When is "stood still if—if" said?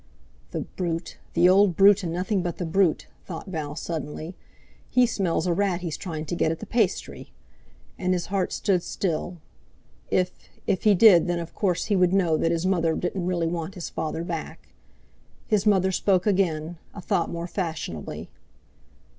8.51-10.85